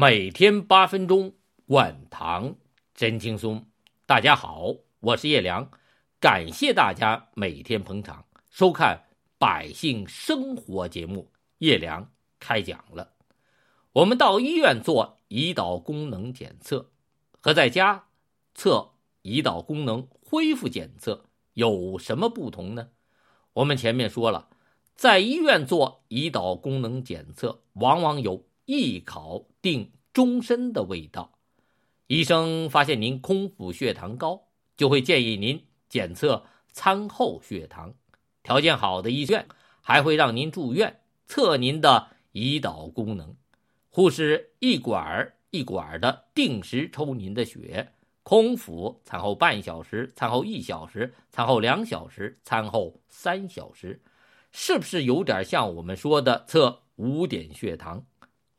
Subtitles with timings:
[0.00, 1.34] 每天八分钟，
[1.66, 2.54] 管糖
[2.94, 3.66] 真轻松。
[4.06, 5.68] 大家好，我是叶良，
[6.20, 9.06] 感谢大家每天捧场收看
[9.38, 11.32] 百姓生活节目。
[11.58, 13.14] 叶良开讲了。
[13.90, 16.92] 我们到医院做胰岛功能检测，
[17.40, 18.04] 和在家
[18.54, 18.92] 测
[19.24, 21.24] 胰岛功能恢复检测
[21.54, 22.90] 有什么不同呢？
[23.54, 24.48] 我们前面说了，
[24.94, 28.44] 在医院做胰岛功能检测，往往有。
[28.70, 31.38] 一考定终身的味道，
[32.06, 37.94] 医生发现您空腹血糖高，就会建议您检测餐后血糖。
[38.42, 39.48] 条件好的医院
[39.80, 43.34] 还会让您住院测您的胰岛功能，
[43.88, 47.94] 护士一管一管的定时抽您的血。
[48.22, 54.02] 空腹餐后半小时，餐后一小时，餐后两小时，餐后三小时，
[54.52, 58.04] 是不是有点像我们说的测五点血糖？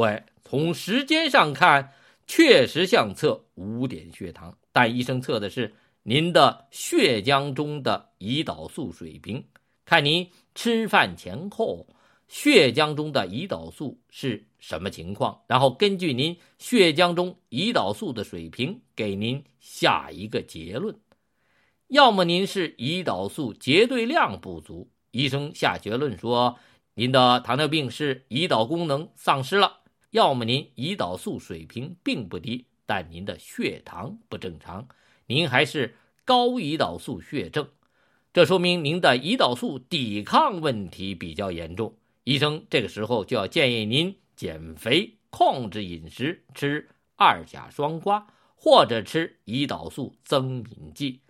[0.00, 1.92] 对，从时间上看，
[2.26, 9.44] 确实像测五点血糖，但医生测的是您的血浆中的胰岛素水平，
[9.84, 11.86] 看您吃饭前后
[12.28, 20.98] 血浆中的胰岛素是什么情况，然后根据您血浆中胰岛素的水平，给您下一个结论。
[21.88, 26.56] 要么您是胰岛素结对量不足，医生下结论说
[26.94, 29.79] 您的糖尿病是胰岛功能丧失了。
[30.10, 34.88] 要么您胰岛素水平并不低，但您的血糖不正常，
[35.26, 35.94] 您还是
[36.24, 37.68] 高胰岛素血症，
[38.32, 41.94] 这说明您的胰岛素抵抗问题比较严重。
[42.24, 48.24] 医生这个时候就要建议您减肥、控制饮食，吃二甲双胍
[48.56, 51.20] 或者吃胰岛素增敏剂，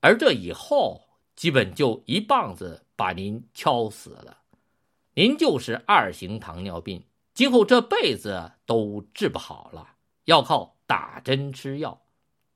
[0.00, 1.00] 而这以后
[1.36, 4.38] 基本就一棒子把您敲死了，
[5.14, 7.02] 您就是二型糖尿病。
[7.34, 9.94] 今后这辈子都治不好了，
[10.26, 12.02] 要靠打针吃药。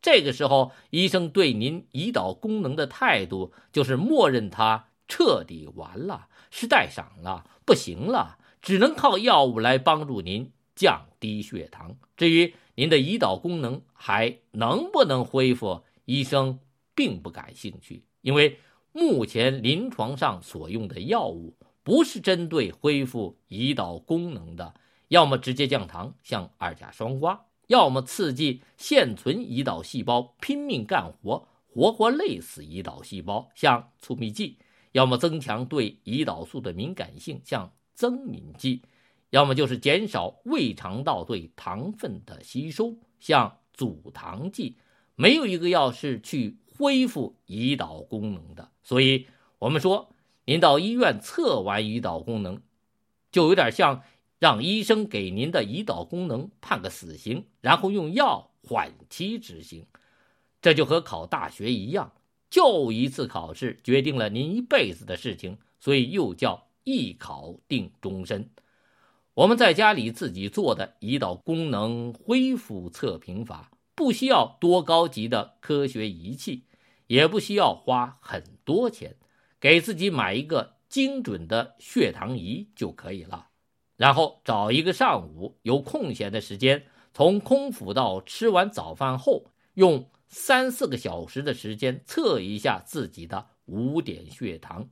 [0.00, 11.96] 这个时候，医生对您胰岛功能的态度就是默认它彻底完了，是带赏了，不行了，只能靠药物来帮助您降低血糖。
[12.16, 16.58] 至于您的胰岛功能还能不能恢复，医生
[16.94, 18.58] 并不感兴趣，因为
[18.92, 21.54] 目前临床上所用的药物。
[21.84, 24.74] 不是针对恢复胰岛功能的，
[25.08, 34.58] 要么直接降糖，像二甲双胍；要么刺激现存胰岛细胞拼命干活，活活累死胰岛细胞，像促泌剂；
[34.92, 38.82] 要么增强对胰岛素的敏感性，像增敏剂；
[39.30, 44.76] 要么就是减少胃肠道对糖分的吸收，像阻糖剂。
[45.16, 49.26] 没有一个药是去恢复胰岛功能的，所以
[49.58, 50.08] 我们说。
[50.52, 52.60] 您到医院测完胰岛功能，
[53.30, 54.02] 就有点像
[54.38, 59.86] 让医生给您的胰岛功能判个死刑，然后用药缓期执行。
[60.60, 62.12] 这就和考大学一样，
[62.50, 68.50] 就一次考试决定了您一辈子的事情，所以又叫一考定终身。
[69.32, 76.64] 我们在家里自己做的胰岛功能恢复测评法，不需要多高级的科学仪器，
[77.06, 79.16] 也不需要花很多钱。
[79.62, 83.46] 给自己买一个精准的血糖仪就可以了，
[83.96, 86.84] 然后找一个上午有空闲的时间，
[87.14, 94.88] 从空腹到吃完早饭后，用三四个小时的时间测一下自己的五点血糖，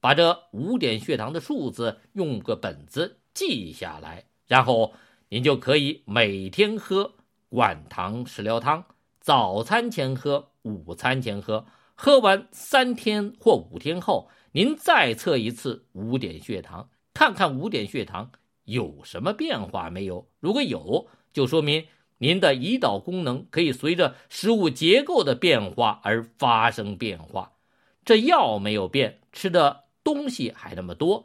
[0.00, 4.94] 把这五点血糖的数字用个本子记下来，然后
[5.28, 7.12] 您就可以每天喝
[7.50, 8.82] 管糖食疗汤，
[9.20, 11.66] 早餐前喝，午餐前喝。
[11.96, 18.30] 喝完三天或五天后，您再测一次五点血糖，看看五点血糖
[18.64, 20.28] 有什么变化没有。
[20.38, 21.86] 如果有，就说明
[22.18, 27.52] 您的胰岛功能可以随着食物结构的变化而发生变化。
[28.04, 31.24] 这药没有变，吃的东西还那么多，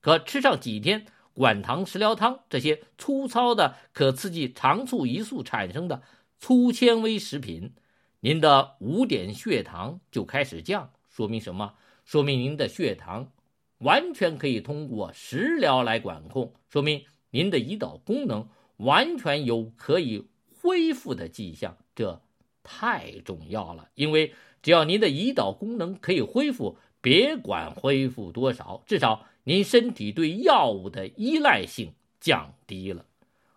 [0.00, 6.02] 可吃上几天管糖食疗汤这些粗糙的可刺激肠促胰素产生的
[6.36, 7.74] 粗纤维食品。
[8.22, 11.72] 您的五点血糖就开始降，说明什么？
[12.04, 13.32] 说明您的血糖
[13.78, 18.46] 完全可以通过食疗来管控，说明您的胰岛功能
[18.76, 20.28] 完全有可以
[20.60, 21.78] 恢复的迹象。
[21.94, 22.20] 这
[22.62, 33.06] 太重要了，因为只要您的胰岛功能可以恢复，别管恢复多少，至少您身体对药物的依赖性降低了。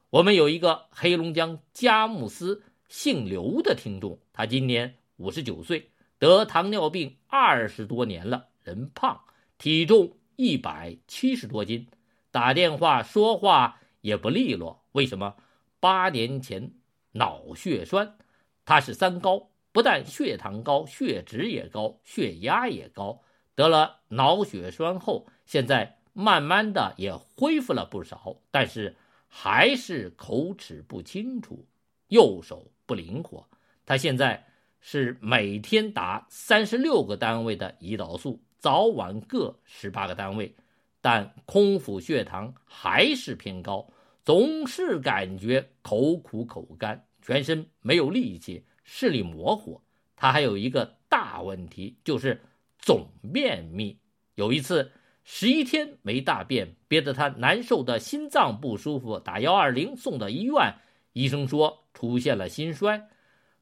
[0.10, 2.64] 我们有一个黑龙江佳木斯。
[2.90, 9.22] 姓刘的听众，他今年五十九岁，得糖尿病二十多年了，人胖，
[9.60, 11.88] 体重一百七十多斤，
[12.32, 14.84] 打电话说话也不利落。
[14.94, 15.36] 为什么？
[15.80, 16.72] 八年前
[17.12, 18.18] 脑血栓，
[18.66, 23.22] 他是三高，不但血糖高，血脂也高，血压也高。
[23.54, 28.96] 得了脑血栓后，现在慢慢的也恢复了不少，但是
[29.28, 31.68] 还是口齿不清楚，
[32.08, 33.48] 右手不灵活。
[33.86, 34.46] 他现在
[34.80, 40.56] 是每天打三十六个单位的胰岛素，早晚各十八个单位，
[41.02, 43.88] 但空腹血糖还是偏高。
[44.24, 49.82] 总是感觉口苦口干，全身没有力气，视力模糊。
[50.16, 52.42] 他还有一个大问题，就是
[52.80, 54.00] 总便秘。
[54.36, 54.90] 有一次
[55.26, 60.74] 十一天没大便，憋得他难受的心脏不舒服，打幺二零送到医院，
[61.12, 63.10] 医生说出现了心衰，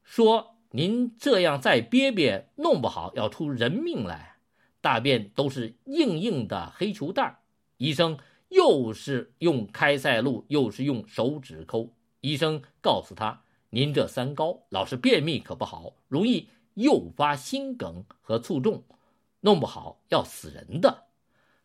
[0.02, 4.36] 说您这样再憋憋，弄不好要出人命来，
[4.80, 7.38] 大便都是硬硬的黑球蛋。
[7.76, 8.18] 医生。
[8.54, 11.94] 又是用开塞露，又是用手指抠。
[12.20, 18.84] 医生告诉他：“您这三高，老是便秘可不好，容易诱发心梗和卒中，
[19.40, 21.04] 弄不好要死人的。”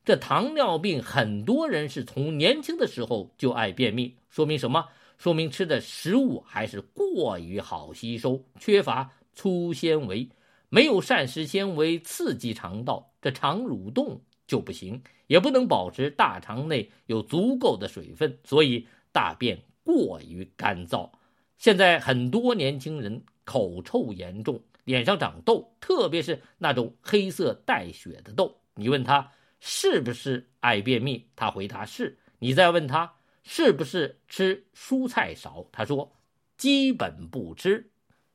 [0.06, 4.86] 这糖尿病很多人是从年轻的时候就爱便秘，说明什么？
[5.17, 10.29] 说明吃的食物还是过于好吸收，缺乏粗纤维，
[10.69, 14.21] 没有膳食纤维刺激肠道，这肠蠕动。
[14.47, 21.11] 就不行，也不能保持大肠内有足够的水分，所以大便过于干燥。
[21.57, 28.57] 现在很多年轻人口臭严重，脸上长痘，特别是那种黑色带血的痘。
[28.73, 29.29] 你问他
[29.59, 32.17] 是不是爱便秘，他回答是。
[32.39, 33.13] 你再问他
[33.49, 36.11] 是不是吃蔬菜少，他说
[36.57, 37.91] 基本不吃。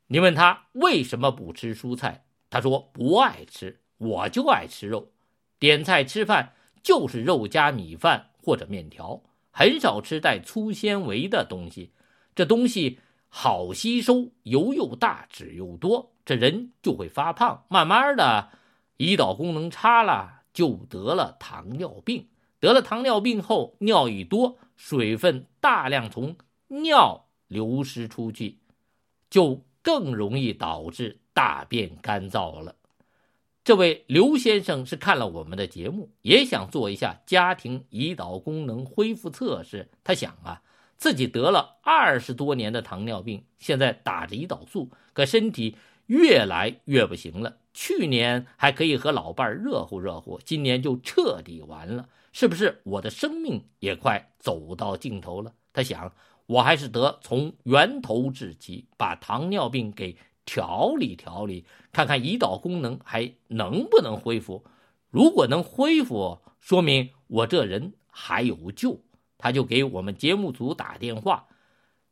[0.07, 5.13] 你问他为什么不吃蔬菜，他说不爱吃，我就爱吃肉。
[5.59, 11.93] 点菜吃饭就是肉加米饭或者面条，很少吃带粗纤维的东西。
[12.35, 12.99] 这东西
[13.29, 17.67] 好吸收，油又大，脂又多，这人就会发胖。
[17.69, 18.49] 慢慢的，
[18.97, 22.29] 胰岛功能差了，就得了糖尿病。
[22.63, 26.37] 得了糖尿病后，尿一多，水分大量从
[26.69, 28.59] 尿流失出去，
[29.29, 32.77] 就更容易导致大便干燥了。
[33.65, 39.91] 这位刘先生是看了我们的节目，也想做一下家庭胰岛功能恢复测试。
[40.05, 40.63] 他想啊，
[40.97, 45.77] 自己得了二十多年的糖尿病，现在打着胰岛素，可身体
[46.07, 47.57] 越来越不行了。
[47.75, 52.09] 去年还可以和老伴热乎热乎，今年就彻底完了。
[52.33, 55.53] 是不是我的生命也快走到尽头了？
[55.73, 56.13] 他想，
[56.47, 60.17] 我还是得从源头治起，把糖尿病给。
[60.45, 64.65] 调理调理，看看胰岛功能还能不能恢复。
[65.09, 69.01] 如果能恢复，说明我这人还有救。
[69.39, 71.47] 他就给我们节目组打电话。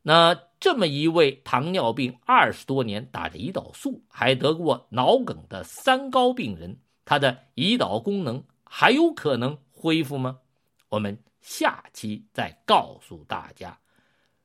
[0.02, 10.40] 那这么一位糖尿病二十多年打着胰岛素，还得过脑梗的三高病人，他的胰岛功能还有可能恢复吗？
[10.90, 13.80] 我们下期再告诉大家。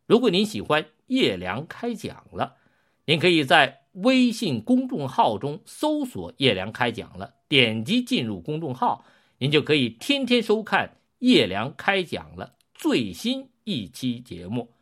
[0.06, 2.58] 如果您喜欢叶良开讲了。
[3.08, 9.06] 您可以在微信公众号中搜索“叶良开讲了”，点击进入公众号，
[9.38, 14.74] 您就可以天天收看叶良开讲了最新一期节目，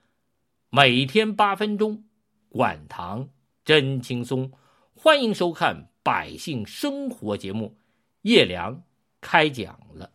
[0.70, 2.06] 每天八分钟，
[2.48, 3.28] 管糖
[3.66, 4.54] 真轻松。
[4.96, 7.76] 欢迎收看百姓生活节目，
[8.22, 8.84] 叶良
[9.20, 10.13] 开讲了。